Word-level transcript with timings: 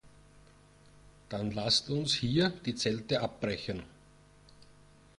Dann 1.29 1.51
lasst 1.51 1.91
uns 1.91 2.15
hier 2.15 2.49
die 2.65 2.73
Zelte 2.73 3.21
abbrechen. 3.21 3.83